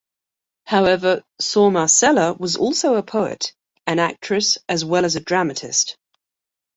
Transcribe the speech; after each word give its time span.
However, 0.65 1.23
Sor 1.39 1.71
Marcela 1.71 2.33
was 2.33 2.55
also 2.55 2.95
a 2.95 3.03
poet, 3.03 3.53
an 3.85 3.99
actress 3.99 4.57
as 4.67 4.83
well 4.83 5.05
as 5.05 5.15
a 5.15 5.19
dramatist. 5.19 5.95